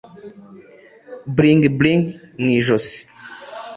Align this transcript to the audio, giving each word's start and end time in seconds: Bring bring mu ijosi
Bring 1.35 1.61
bring 1.79 2.01
mu 2.41 2.47
ijosi 2.57 2.97